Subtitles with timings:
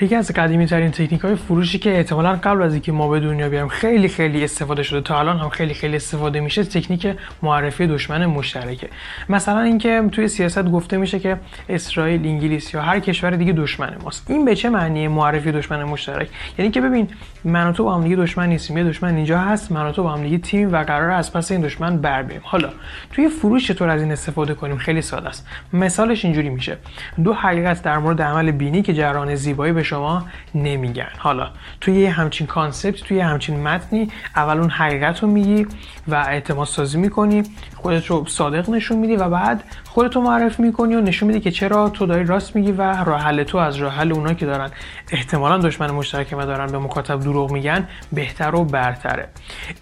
[0.00, 3.48] یکی از قدیمی ترین تکنیک های فروشی که احتمالا قبل از اینکه ما به دنیا
[3.48, 8.26] بیایم خیلی خیلی استفاده شده تا الان هم خیلی خیلی استفاده میشه تکنیک معرفی دشمن
[8.26, 8.88] مشترکه.
[9.28, 11.36] مثلا اینکه توی سیاست گفته میشه که
[11.68, 14.30] اسرائیل انگلیس یا هر کشور دیگه دشمن ماست.
[14.30, 16.28] این به چه معنیه معرفی دشمن مشترک؟
[16.58, 17.08] یعنی که ببین
[17.44, 18.78] من و تو با هم دیگه دشمن نیستیم.
[18.78, 21.52] یه دشمن اینجا هست من و تو با هم دیگه تیم و قرار از پس
[21.52, 22.40] این دشمن بر بریم.
[22.44, 22.68] حالا
[23.12, 25.46] توی فروش چطور از این استفاده کنیم؟ خیلی ساده است.
[25.72, 26.76] مثالش اینجوری میشه.
[27.24, 30.24] دو حقیقت در مورد عمل بینی که جران زیبایی به شما
[30.54, 31.08] نمیگن.
[31.18, 35.66] حالا توی همچین کانسپت توی همچین متنی اول اون حقیقت رو میگی
[36.08, 37.42] و اعتماد سازی می‌کنی
[37.76, 41.50] خودت رو صادق نشون میدی و بعد خودت رو معرفی می‌کنی و نشون میدی که
[41.50, 44.70] چرا تو داری راست میگی و راه حل تو از راه حل اونایی که دارن.
[45.12, 49.28] احتمالا دشمن مشترک ما دارن به مکاتب دروغ میگن بهتر و برتره.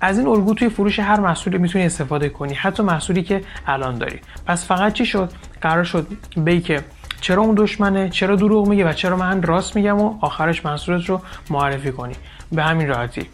[0.00, 4.20] از این الگو توی فروش هر محصولی می‌تونی استفاده کنی حتی محصولی که الان داری.
[4.46, 6.84] پس فقط چی شد؟ قرار شد بی که
[7.26, 11.20] چرا اون دشمنه؟ چرا دروغ میگه و چرا من راست میگم و آخرش محصولت رو
[11.50, 12.14] معرفی کنی؟
[12.52, 13.26] به همین راحتی.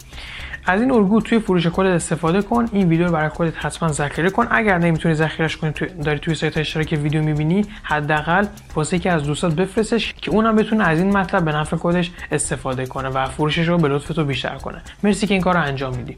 [0.66, 2.68] از این الگو توی فروش خودت استفاده کن.
[2.72, 4.46] این ویدیو رو برای خودت حتما ذخیره کن.
[4.50, 9.22] اگر نمی‌تونی ذخیرش کنی تو داری توی سایت اشتراک ویدیو می‌بینی حداقل واسه که از
[9.22, 13.68] دوستات بفرستش که اونم بتونه از این مطلب به نفع خودش استفاده کنه و فروشش
[13.68, 14.82] رو به لطف تو بیشتر کنه.
[15.02, 16.16] مرسی که این کار انجام میدی.